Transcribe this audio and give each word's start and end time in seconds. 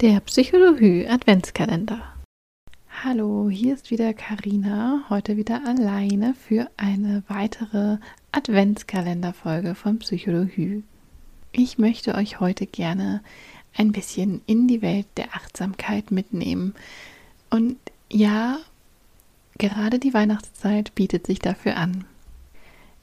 Der 0.00 0.20
Psychologie 0.20 1.08
Adventskalender. 1.08 2.00
Hallo, 3.02 3.50
hier 3.50 3.74
ist 3.74 3.90
wieder 3.90 4.14
Karina, 4.14 5.02
heute 5.10 5.36
wieder 5.36 5.66
alleine 5.66 6.34
für 6.34 6.70
eine 6.76 7.24
weitere 7.26 7.96
Adventskalenderfolge 8.30 9.74
von 9.74 9.98
Psychologie. 9.98 10.84
Ich 11.50 11.78
möchte 11.78 12.14
euch 12.14 12.38
heute 12.38 12.66
gerne 12.66 13.24
ein 13.76 13.90
bisschen 13.90 14.40
in 14.46 14.68
die 14.68 14.82
Welt 14.82 15.08
der 15.16 15.34
Achtsamkeit 15.34 16.12
mitnehmen. 16.12 16.76
Und 17.50 17.76
ja, 18.08 18.58
gerade 19.58 19.98
die 19.98 20.14
Weihnachtszeit 20.14 20.94
bietet 20.94 21.26
sich 21.26 21.40
dafür 21.40 21.76
an. 21.76 22.04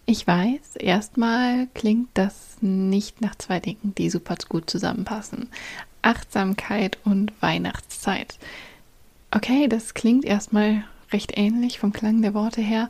Ich 0.05 0.25
weiß, 0.25 0.77
erstmal 0.77 1.67
klingt 1.73 2.09
das 2.13 2.55
nicht 2.61 3.19
nach 3.19 3.35
zwei 3.35 3.59
Dingen, 3.59 3.93
die 3.97 4.09
super 4.09 4.37
gut 4.47 4.69
zusammenpassen. 4.69 5.49
Achtsamkeit 6.05 6.99
und 7.03 7.33
Weihnachtszeit. 7.41 8.37
Okay, 9.31 9.67
das 9.67 9.93
klingt 9.93 10.23
erstmal 10.23 10.83
recht 11.11 11.37
ähnlich 11.37 11.79
vom 11.79 11.91
Klang 11.93 12.21
der 12.21 12.33
Worte 12.33 12.61
her, 12.61 12.89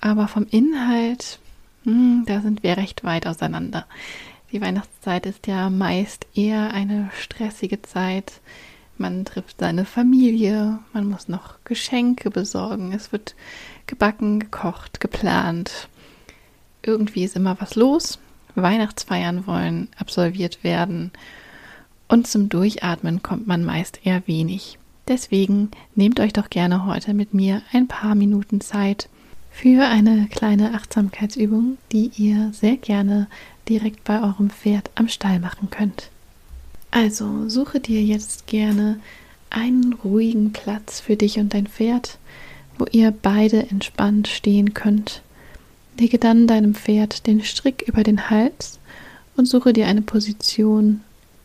aber 0.00 0.28
vom 0.28 0.46
Inhalt, 0.50 1.38
hm, 1.84 2.24
da 2.26 2.40
sind 2.40 2.62
wir 2.62 2.76
recht 2.76 3.04
weit 3.04 3.26
auseinander. 3.26 3.86
Die 4.52 4.60
Weihnachtszeit 4.60 5.26
ist 5.26 5.46
ja 5.46 5.70
meist 5.70 6.26
eher 6.34 6.72
eine 6.72 7.10
stressige 7.18 7.82
Zeit. 7.82 8.40
Man 8.98 9.24
trifft 9.24 9.60
seine 9.60 9.84
Familie, 9.84 10.78
man 10.92 11.08
muss 11.08 11.28
noch 11.28 11.56
Geschenke 11.64 12.30
besorgen, 12.30 12.92
es 12.92 13.12
wird 13.12 13.34
gebacken, 13.86 14.40
gekocht, 14.40 15.00
geplant. 15.00 15.88
Irgendwie 16.82 17.24
ist 17.24 17.36
immer 17.36 17.60
was 17.60 17.74
los. 17.74 18.18
Weihnachtsfeiern 18.54 19.46
wollen 19.46 19.88
absolviert 19.98 20.64
werden 20.64 21.12
und 22.08 22.26
zum 22.26 22.48
Durchatmen 22.48 23.22
kommt 23.22 23.46
man 23.46 23.64
meist 23.64 24.00
eher 24.04 24.26
wenig. 24.26 24.78
Deswegen 25.08 25.70
nehmt 25.94 26.20
euch 26.20 26.32
doch 26.32 26.50
gerne 26.50 26.86
heute 26.86 27.14
mit 27.14 27.32
mir 27.32 27.62
ein 27.72 27.86
paar 27.86 28.14
Minuten 28.14 28.60
Zeit 28.60 29.08
für 29.50 29.86
eine 29.86 30.26
kleine 30.28 30.74
Achtsamkeitsübung, 30.74 31.78
die 31.92 32.10
ihr 32.16 32.50
sehr 32.52 32.76
gerne 32.76 33.28
direkt 33.68 34.04
bei 34.04 34.22
eurem 34.22 34.50
Pferd 34.50 34.90
am 34.94 35.08
Stall 35.08 35.38
machen 35.40 35.70
könnt. 35.70 36.10
Also 36.90 37.48
suche 37.48 37.80
dir 37.80 38.02
jetzt 38.02 38.46
gerne 38.46 39.00
einen 39.50 39.92
ruhigen 39.92 40.52
Platz 40.52 41.00
für 41.00 41.16
dich 41.16 41.38
und 41.38 41.54
dein 41.54 41.66
Pferd, 41.66 42.18
wo 42.78 42.86
ihr 42.90 43.10
beide 43.10 43.70
entspannt 43.70 44.28
stehen 44.28 44.74
könnt. 44.74 45.22
Lege 45.98 46.18
dann 46.18 46.46
deinem 46.46 46.74
Pferd 46.74 47.26
den 47.26 47.42
Strick 47.42 47.84
über 47.86 48.02
den 48.02 48.28
Hals 48.28 48.78
und 49.36 49.46
suche 49.46 49.72
dir 49.72 49.86
eine 49.86 50.02
Position, 50.02 51.00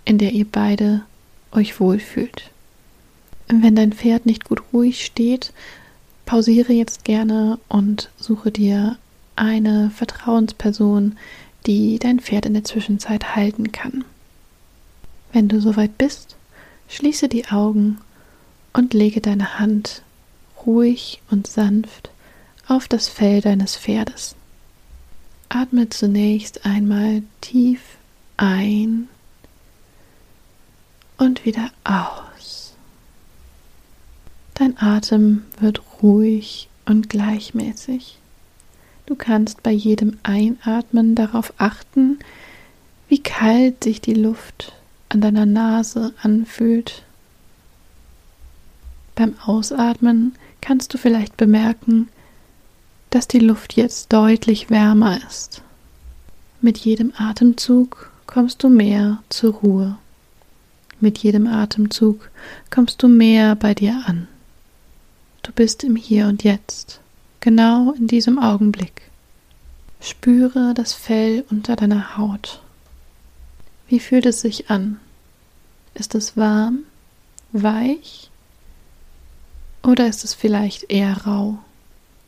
in 0.06 0.18
der 0.18 0.32
ihr 0.32 0.46
beide 0.50 1.02
euch 1.52 1.80
wohlfühlt. 1.80 2.50
Wenn 3.48 3.76
dein 3.76 3.94
Pferd 3.94 4.26
nicht 4.26 4.46
gut 4.46 4.62
ruhig 4.72 5.06
steht, 5.06 5.52
pausiere 6.26 6.72
jetzt 6.72 7.04
gerne 7.04 7.60
und 7.68 8.10
suche 8.18 8.52
dir 8.52 8.98
eine 9.36 9.92
Vertrauensperson, 9.92 11.18
die 11.66 12.00
dein 12.00 12.20
Pferd 12.20 12.46
in 12.46 12.54
der 12.54 12.64
Zwischenzeit 12.64 13.36
halten 13.36 13.72
kann. 13.72 14.06
Wenn 15.34 15.48
du 15.48 15.60
soweit 15.60 15.98
bist, 15.98 16.36
schließe 16.88 17.28
die 17.28 17.48
Augen 17.48 18.00
und 18.74 18.94
lege 18.94 19.22
deine 19.22 19.60
Hand 19.60 20.04
ruhig 20.66 21.22
und 21.30 21.48
sanft 21.48 22.12
auf 22.68 22.88
das 22.88 23.08
Fell 23.08 23.42
deines 23.42 23.76
Pferdes. 23.76 24.36
Atme 25.50 25.90
zunächst 25.90 26.66
einmal 26.66 27.24
tief 27.42 27.82
ein 28.38 29.10
und 31.22 31.46
wieder 31.46 31.70
aus. 31.84 32.74
Dein 34.56 34.76
Atem 34.82 35.44
wird 35.60 35.80
ruhig 36.02 36.68
und 36.86 37.10
gleichmäßig. 37.10 38.18
Du 39.06 39.14
kannst 39.14 39.62
bei 39.62 39.70
jedem 39.70 40.18
Einatmen 40.24 41.14
darauf 41.14 41.54
achten, 41.60 42.18
wie 43.08 43.22
kalt 43.22 43.84
sich 43.84 44.02
die 44.02 44.16
Luft 44.16 44.74
an 45.10 45.22
deiner 45.22 45.46
Nase 45.46 46.12
anfühlt. 46.24 47.04
Beim 49.14 49.36
Ausatmen 49.46 50.34
kannst 50.60 50.92
du 50.92 50.98
vielleicht 50.98 51.38
bemerken, 51.38 52.10
dass 53.12 53.28
die 53.28 53.40
Luft 53.40 53.74
jetzt 53.74 54.12
deutlich 54.12 54.72
wärmer 54.72 55.20
ist. 55.28 55.62
Mit 56.62 56.80
jedem 56.80 57.14
Atemzug 57.16 58.12
kommst 58.26 58.64
du 58.64 58.70
mehr 58.70 59.22
zur 59.30 59.54
Ruhe. 59.54 59.98
Mit 61.02 61.18
jedem 61.18 61.48
Atemzug 61.48 62.30
kommst 62.70 63.02
du 63.02 63.08
mehr 63.08 63.56
bei 63.56 63.74
dir 63.74 64.04
an. 64.06 64.28
Du 65.42 65.52
bist 65.52 65.84
im 65.84 65.96
Hier 65.96 66.28
und 66.28 66.44
Jetzt, 66.44 67.02
genau 67.40 67.92
in 67.94 68.06
diesem 68.06 68.38
Augenblick. 68.38 69.02
Spüre 70.00 70.76
das 70.76 70.94
Fell 70.94 71.44
unter 71.50 71.76
deiner 71.76 72.18
Haut. 72.18 72.62
Wie 73.88 74.00
fühlt 74.00 74.28
es 74.28 74.42
sich 74.42 74.70
an? 74.70 75.00
Ist 75.96 76.14
es 76.14 76.38
warm, 76.38 76.84
weich 77.52 78.30
oder 79.82 80.08
ist 80.08 80.24
es 80.24 80.36
vielleicht 80.36 80.92
eher 80.92 81.26
rau? 81.26 81.58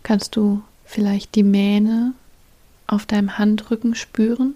Kannst 0.01 0.35
du 0.35 0.63
vielleicht 0.83 1.35
die 1.35 1.43
Mähne 1.43 2.13
auf 2.87 3.05
deinem 3.05 3.37
Handrücken 3.37 3.93
spüren? 3.93 4.55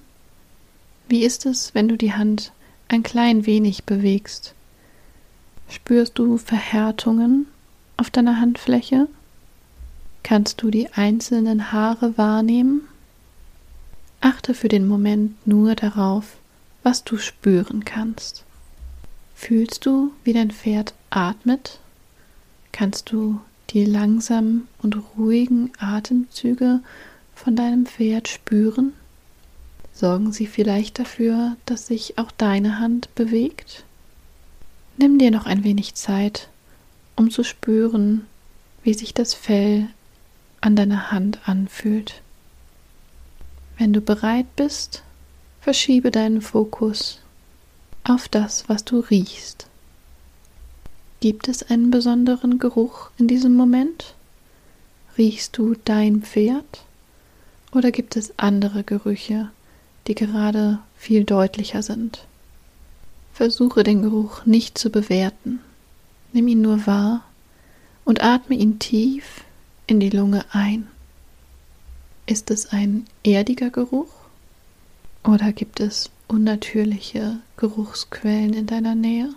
Wie 1.08 1.24
ist 1.24 1.46
es, 1.46 1.76
wenn 1.76 1.88
du 1.88 1.98
die 1.98 2.14
Hand 2.14 2.52
ein 2.88 3.04
klein 3.04 3.46
wenig 3.46 3.84
bewegst. 3.84 4.54
Spürst 5.70 6.18
du 6.18 6.38
Verhärtungen 6.38 7.48
auf 7.98 8.10
deiner 8.10 8.40
Handfläche? 8.40 9.08
Kannst 10.24 10.62
du 10.62 10.72
die 10.72 10.90
einzelnen 10.94 11.72
Haare 11.72 12.18
wahrnehmen? 12.18 12.82
Achte 14.22 14.54
für 14.54 14.68
den 14.68 14.88
Moment 14.88 15.46
nur 15.46 15.76
darauf, 15.76 16.38
was 16.84 17.04
du 17.04 17.18
spüren 17.18 17.86
kannst. 17.86 18.44
Fühlst 19.36 19.86
du, 19.86 20.12
wie 20.24 20.34
dein 20.34 20.52
Pferd 20.52 20.94
atmet? 21.10 21.80
Kannst 22.72 23.12
du 23.12 23.40
die 23.70 23.86
langsamen 23.86 24.68
und 24.82 24.98
ruhigen 25.18 25.72
Atemzüge 25.80 26.82
von 27.36 27.56
deinem 27.56 27.86
Pferd 27.86 28.28
spüren? 28.28 28.94
Sorgen 29.98 30.32
sie 30.32 30.46
vielleicht 30.46 31.00
dafür, 31.00 31.58
dass 31.66 31.88
sich 31.88 32.20
auch 32.20 32.30
deine 32.30 32.78
Hand 32.78 33.16
bewegt? 33.16 33.84
Nimm 34.98 35.18
dir 35.18 35.32
noch 35.32 35.48
ein 35.48 35.64
wenig 35.64 35.96
Zeit, 35.96 36.50
um 37.16 37.32
zu 37.32 37.44
spüren, 37.44 38.28
wie 38.84 38.94
sich 38.94 39.16
das 39.16 39.34
Fell 39.34 39.88
an 40.62 40.76
deiner 40.76 41.12
Hand 41.12 41.40
anfühlt. 41.50 42.22
Wenn 43.80 43.92
du 43.92 44.00
bereit 44.00 44.46
bist, 44.56 45.02
verschiebe 45.62 46.12
deinen 46.12 46.42
Fokus 46.42 47.20
auf 48.04 48.28
das, 48.28 48.70
was 48.70 48.86
du 48.86 49.00
riechst. 49.00 49.66
Gibt 51.22 51.48
es 51.48 51.72
einen 51.72 51.90
besonderen 51.90 52.60
Geruch 52.60 53.10
in 53.18 53.28
diesem 53.28 53.56
Moment? 53.56 54.14
Riechst 55.18 55.58
du 55.58 55.74
dein 55.86 56.22
Pferd? 56.22 56.84
Oder 57.72 57.90
gibt 57.90 58.16
es 58.16 58.38
andere 58.38 58.84
Gerüche, 58.84 59.50
die 60.08 60.16
gerade 60.16 60.80
viel 60.98 61.24
deutlicher 61.24 61.84
sind. 61.84 62.26
Versuche 63.34 63.84
den 63.84 64.02
Geruch 64.02 64.46
nicht 64.46 64.78
zu 64.78 64.90
bewerten. 64.90 65.60
Nimm 66.34 66.48
ihn 66.48 66.62
nur 66.62 66.88
wahr 66.88 67.24
und 68.06 68.24
atme 68.24 68.56
ihn 68.56 68.80
tief 68.80 69.44
in 69.86 70.00
die 70.00 70.10
Lunge 70.10 70.46
ein. 70.52 70.88
Ist 72.26 72.52
es 72.52 72.68
ein 72.68 73.06
erdiger 73.24 73.70
Geruch 73.70 74.12
oder 75.24 75.52
gibt 75.52 75.80
es 75.80 76.10
unnatürliche 76.28 77.38
Geruchsquellen 77.58 78.54
in 78.54 78.66
deiner 78.66 78.96
Nähe? 78.96 79.34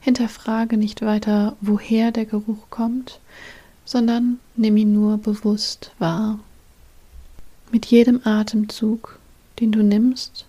Hinterfrage 0.00 0.76
nicht 0.76 1.02
weiter, 1.02 1.56
woher 1.60 2.10
der 2.10 2.24
Geruch 2.24 2.70
kommt, 2.70 3.20
sondern 3.84 4.40
nimm 4.56 4.76
ihn 4.76 4.92
nur 4.92 5.18
bewusst 5.18 5.92
wahr. 5.98 6.38
Mit 7.70 7.86
jedem 7.86 8.20
Atemzug 8.24 9.18
den 9.62 9.70
du 9.70 9.84
nimmst, 9.84 10.44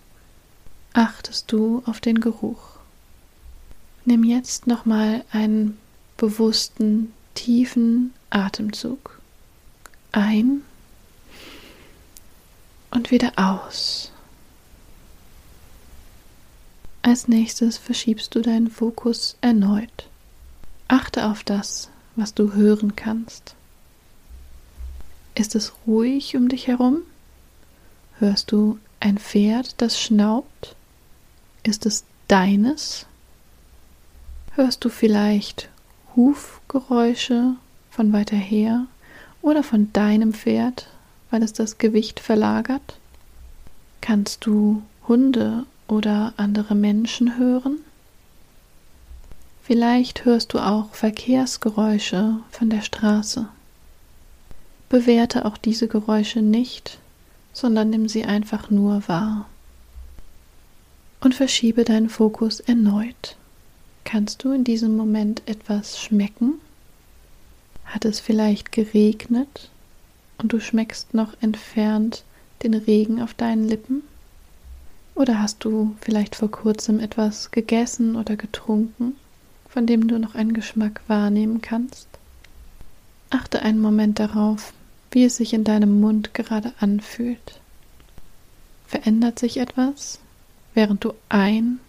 achtest 0.94 1.52
du 1.52 1.84
auf 1.86 2.02
den 2.02 2.20
Geruch. 2.20 2.80
Nimm 4.06 4.24
jetzt 4.24 4.66
nochmal 4.66 5.24
einen 5.32 5.78
bewussten, 6.18 7.14
tiefen 7.36 8.12
Atemzug 8.32 9.22
ein 10.12 10.64
und 12.90 13.12
wieder 13.12 13.34
aus. 13.36 14.12
Als 17.04 17.28
nächstes 17.28 17.78
verschiebst 17.78 18.34
du 18.34 18.42
deinen 18.42 18.72
Fokus 18.72 19.36
erneut. 19.42 20.08
Achte 20.88 21.28
auf 21.28 21.44
das, 21.44 21.90
was 22.16 22.34
du 22.34 22.54
hören 22.54 22.96
kannst. 22.96 23.56
Ist 25.36 25.54
es 25.54 25.74
ruhig 25.86 26.36
um 26.36 26.50
dich 26.50 26.68
herum? 26.68 27.04
Hörst 28.20 28.52
du 28.52 28.80
ein 29.04 29.18
Pferd, 29.18 29.76
das 29.82 30.00
schnaubt? 30.00 30.78
Ist 31.64 31.86
es 31.86 32.06
deines? 32.30 33.06
Hörst 34.56 34.86
du 34.86 34.90
vielleicht 34.90 35.68
Hufgeräusche 36.16 37.56
von 37.92 38.14
weiter 38.14 38.38
her 38.38 38.86
oder 39.42 39.62
von 39.62 39.92
deinem 39.92 40.34
Pferd, 40.34 40.88
weil 41.32 41.44
es 41.44 41.52
das 41.52 41.78
Gewicht 41.78 42.22
verlagert? 42.22 42.98
Kannst 44.00 44.46
du 44.46 44.84
Hunde 45.06 45.66
oder 45.90 46.34
andere 46.38 46.74
Menschen 46.74 47.38
hören? 47.38 47.80
Vielleicht 49.64 50.24
hörst 50.24 50.54
du 50.54 50.60
auch 50.60 50.94
Verkehrsgeräusche 50.94 52.38
von 52.52 52.70
der 52.70 52.82
Straße. 52.82 53.50
Bewerte 54.88 55.44
auch 55.44 55.58
diese 55.58 55.90
Geräusche 55.90 56.42
nicht, 56.42 57.00
sondern 57.54 57.92
nimm 57.92 58.10
sie 58.10 58.26
einfach 58.26 58.70
nur 58.70 59.08
wahr. 59.08 59.48
Und 61.22 61.36
verschiebe 61.36 61.86
deinen 61.86 62.10
Fokus 62.10 62.60
erneut. 62.60 63.38
Kannst 64.04 64.44
du 64.44 64.52
in 64.52 64.64
diesem 64.64 64.98
Moment 64.98 65.44
etwas 65.46 66.00
schmecken? 66.02 66.56
Hat 67.86 68.04
es 68.04 68.20
vielleicht 68.20 68.72
geregnet 68.72 69.70
und 70.38 70.52
du 70.52 70.60
schmeckst 70.60 71.14
noch 71.14 71.34
entfernt 71.42 72.24
den 72.64 72.74
Regen 72.74 73.22
auf 73.22 73.34
deinen 73.34 73.68
Lippen? 73.68 74.02
Oder 75.16 75.42
hast 75.42 75.64
du 75.64 75.96
vielleicht 76.02 76.36
vor 76.36 76.50
kurzem 76.50 77.00
etwas 77.00 77.52
gegessen 77.52 78.16
oder 78.16 78.36
getrunken, 78.36 79.16
von 79.70 79.86
dem 79.86 80.08
du 80.08 80.18
noch 80.18 80.36
einen 80.36 80.54
Geschmack 80.54 81.02
wahrnehmen 81.08 81.62
kannst? 81.62 82.08
Achte 83.30 83.62
einen 83.62 83.80
Moment 83.80 84.20
darauf, 84.20 84.74
wie 85.14 85.26
es 85.26 85.38
sich 85.38 85.54
in 85.54 85.64
deinem 85.64 86.02
Mund 86.02 86.34
gerade 86.34 86.74
anfühlt. 86.80 87.60
Verändert 88.88 89.40
sich 89.40 89.58
etwas, 89.58 90.20
während 90.74 91.04
du 91.04 91.14
ein 91.30 91.80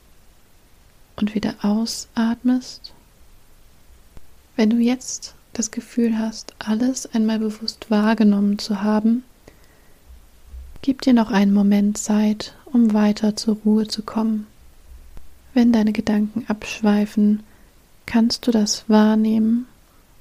und 1.17 1.35
wieder 1.35 1.55
ausatmest. 1.63 2.93
Wenn 4.57 4.71
du 4.71 4.77
jetzt 4.77 5.35
das 5.55 5.71
Gefühl 5.71 6.19
hast, 6.19 6.55
alles 6.59 7.07
einmal 7.15 7.39
bewusst 7.39 7.91
wahrgenommen 7.91 8.59
zu 8.59 8.83
haben, 8.83 9.25
gib 10.83 11.01
dir 11.03 11.15
noch 11.15 11.31
einen 11.31 11.55
Moment 11.55 11.97
Zeit, 11.97 12.55
um 12.67 12.93
weiter 12.93 13.37
zur 13.37 13.57
Ruhe 13.65 13.89
zu 13.89 14.03
kommen. 14.03 14.47
Wenn 15.55 15.73
deine 15.73 15.93
Gedanken 15.93 16.45
abschweifen, 16.49 17.43
kannst 18.07 18.47
du 18.47 18.51
das 18.51 18.85
wahrnehmen 18.89 19.67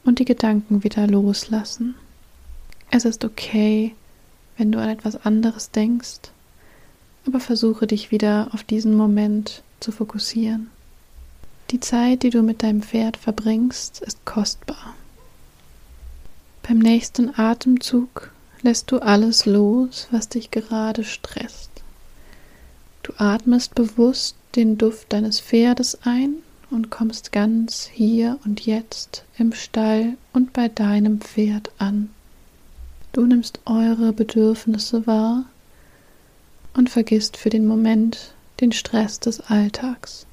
und 0.05 0.19
die 0.19 0.25
Gedanken 0.25 0.83
wieder 0.83 1.07
loslassen. 1.07 1.95
Es 2.95 3.05
ist 3.05 3.25
okay, 3.25 3.95
wenn 4.55 4.71
du 4.71 4.79
an 4.79 4.87
etwas 4.87 5.25
anderes 5.25 5.71
denkst, 5.71 6.29
aber 7.25 7.39
versuche 7.39 7.87
dich 7.87 8.11
wieder 8.11 8.49
auf 8.51 8.63
diesen 8.63 8.95
Moment 8.95 9.63
zu 9.79 9.91
fokussieren. 9.91 10.69
Die 11.71 11.79
Zeit, 11.79 12.21
die 12.21 12.29
du 12.29 12.43
mit 12.43 12.61
deinem 12.61 12.83
Pferd 12.83 13.17
verbringst, 13.17 13.99
ist 14.01 14.23
kostbar. 14.25 14.93
Beim 16.61 16.77
nächsten 16.77 17.33
Atemzug 17.35 18.29
lässt 18.61 18.91
du 18.91 18.99
alles 18.99 19.47
los, 19.47 20.07
was 20.11 20.29
dich 20.29 20.51
gerade 20.51 21.03
stresst. 21.03 21.71
Du 23.01 23.13
atmest 23.17 23.73
bewusst 23.73 24.35
den 24.55 24.77
Duft 24.77 25.13
deines 25.13 25.39
Pferdes 25.39 25.97
ein 26.03 26.35
und 26.69 26.91
kommst 26.91 27.31
ganz 27.31 27.89
hier 27.91 28.37
und 28.45 28.67
jetzt 28.67 29.25
im 29.39 29.51
Stall 29.51 30.13
und 30.31 30.53
bei 30.53 30.67
deinem 30.69 31.21
Pferd 31.21 31.71
an. 31.79 32.11
Du 33.13 33.27
nimmst 33.27 33.59
eure 33.65 34.11
Bedürfnisse 34.11 35.05
wahr 35.05 35.45
und 36.73 36.89
vergisst 36.89 37.37
für 37.37 37.51
den 37.51 37.67
Moment 37.67 38.33
den 38.59 38.71
Stress 38.71 39.19
des 39.19 39.39
Alltags. 39.39 40.25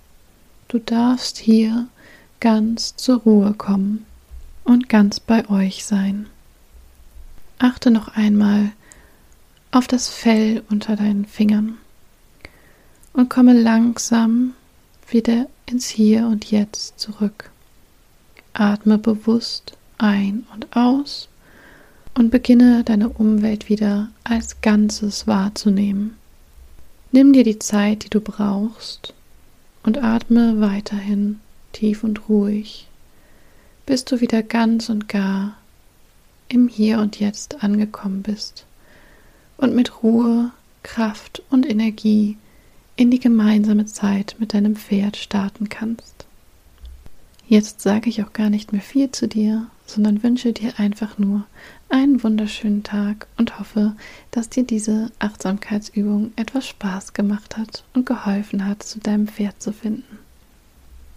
Du 0.69 0.79
darfst 0.79 1.37
hier 1.37 1.89
ganz 2.41 2.97
zur 2.97 3.19
Ruhe 3.19 3.53
kommen 3.53 4.07
und 4.65 4.89
ganz 4.89 5.21
bei 5.21 5.47
euch 5.51 5.85
sein. 5.85 6.27
Achte 7.59 7.91
noch 7.91 8.17
einmal 8.17 8.73
auf 9.73 9.87
das 9.87 10.09
Fell 10.09 10.63
unter 10.71 10.97
deinen 10.97 11.27
Fingern 11.27 11.77
und 13.13 13.29
komme 13.29 13.53
langsam 13.53 14.55
wieder 15.07 15.49
ins 15.67 15.87
Hier 15.87 16.27
und 16.27 16.51
Jetzt 16.51 16.99
zurück. 16.99 17.51
Atme 18.55 18.97
bewusst 18.97 19.77
ein 19.99 20.47
und 20.55 20.75
aus 20.75 21.29
und 22.21 22.29
beginne 22.29 22.85
deine 22.85 23.09
Umwelt 23.09 23.71
wieder 23.71 24.11
als 24.25 24.61
Ganzes 24.61 25.27
wahrzunehmen. 25.27 26.19
Nimm 27.13 27.33
dir 27.33 27.45
die 27.45 27.59
Zeit, 27.59 28.05
die 28.05 28.11
du 28.11 28.21
brauchst, 28.21 29.15
und 29.85 30.05
atme 30.05 30.61
weiterhin 30.61 31.41
tief 31.73 32.05
und 32.05 32.29
ruhig, 32.29 32.89
bis 33.87 34.05
du 34.05 34.21
wieder 34.21 34.43
ganz 34.43 34.91
und 34.91 35.09
gar 35.09 35.57
im 36.51 36.69
Hier 36.69 36.99
und 36.99 37.19
Jetzt 37.19 37.65
angekommen 37.65 38.21
bist 38.21 38.67
und 39.57 39.75
mit 39.75 40.03
Ruhe, 40.03 40.51
Kraft 40.83 41.43
und 41.49 41.67
Energie 41.67 42.37
in 42.97 43.11
die 43.11 43.21
gemeinsame 43.21 43.87
Zeit 43.87 44.37
mit 44.39 44.53
deinem 44.53 44.77
Pferd 44.77 45.17
starten 45.17 45.71
kannst. 45.71 46.27
Jetzt 47.49 47.81
sage 47.81 48.11
ich 48.11 48.23
auch 48.23 48.35
gar 48.35 48.51
nicht 48.51 48.75
mehr 48.75 48.83
viel 48.83 49.11
zu 49.11 49.27
dir, 49.27 49.69
sondern 49.93 50.23
wünsche 50.23 50.53
dir 50.53 50.79
einfach 50.79 51.19
nur 51.19 51.45
einen 51.89 52.23
wunderschönen 52.23 52.83
Tag 52.83 53.27
und 53.37 53.59
hoffe, 53.59 53.95
dass 54.31 54.49
dir 54.49 54.65
diese 54.65 55.11
Achtsamkeitsübung 55.19 56.33
etwas 56.37 56.67
Spaß 56.67 57.13
gemacht 57.13 57.57
hat 57.57 57.85
und 57.95 58.07
geholfen 58.07 58.67
hat, 58.67 58.83
zu 58.83 59.01
deinem 59.01 59.29
Pferd 59.29 59.61
zu 59.61 59.73
finden. 59.73 60.19